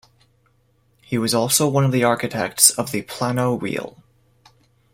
[1.03, 4.01] He was also one of the architects of the Plano Real.